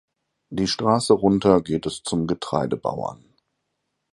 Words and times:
Die 0.49 0.65
Straße 0.65 1.13
runter 1.13 1.61
geht 1.61 1.85
es 1.85 2.01
zum 2.01 2.25
Getreidebauern. 2.25 3.23